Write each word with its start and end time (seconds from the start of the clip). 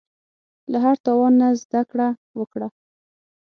له 0.71 0.77
هر 0.83 0.95
تاوان 1.05 1.33
نه 1.41 1.47
زده 1.61 1.81
کړه 1.91 2.07
وکړه. 2.39 2.67